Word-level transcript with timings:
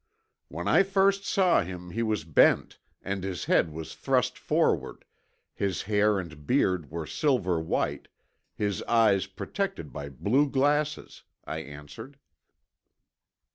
"When 0.47 0.67
I 0.67 0.81
first 0.81 1.25
saw 1.25 1.61
him 1.61 1.91
he 1.91 2.01
was 2.01 2.23
bent 2.23 2.79
and 3.03 3.23
his 3.23 3.45
head 3.45 3.71
was 3.71 3.93
thrust 3.93 4.35
forward, 4.35 5.05
his 5.53 5.83
hair 5.83 6.17
and 6.19 6.47
beard 6.47 6.89
were 6.89 7.05
silver 7.05 7.59
white, 7.59 8.07
his 8.55 8.81
eyes 8.87 9.27
protected 9.27 9.93
by 9.93 10.09
blue 10.09 10.49
glasses," 10.49 11.21
I 11.45 11.59
answered. 11.59 12.17